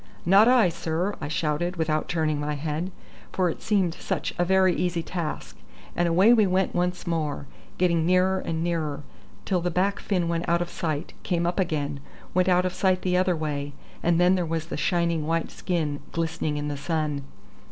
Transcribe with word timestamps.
"Not 0.25 0.47
I, 0.47 0.69
sir," 0.69 1.15
I 1.21 1.27
shouted 1.27 1.75
without 1.75 2.09
turning 2.09 2.39
my 2.39 2.55
head, 2.55 2.91
for 3.31 3.51
it 3.51 3.61
seemed 3.61 3.93
such 3.93 4.33
a 4.39 4.43
very 4.43 4.75
easy 4.75 5.03
task; 5.03 5.55
and 5.95 6.07
away 6.07 6.33
we 6.33 6.47
went 6.47 6.73
once 6.73 7.05
more, 7.05 7.45
getting 7.77 8.03
nearer 8.03 8.39
and 8.39 8.63
nearer, 8.63 9.03
till 9.45 9.61
the 9.61 9.69
back 9.69 9.99
fin 9.99 10.27
went 10.27 10.49
out 10.49 10.59
of 10.59 10.71
sight, 10.71 11.13
came 11.21 11.45
up 11.45 11.59
again, 11.59 11.99
went 12.33 12.49
out 12.49 12.65
of 12.65 12.73
sight 12.73 13.03
the 13.03 13.15
other 13.15 13.35
way, 13.35 13.73
and 14.01 14.19
then 14.19 14.33
there 14.33 14.43
was 14.43 14.65
the 14.65 14.75
shining 14.75 15.27
white 15.27 15.51
skin 15.51 15.99
glistening 16.11 16.57
in 16.57 16.67
the 16.67 16.77
sun. 16.77 17.21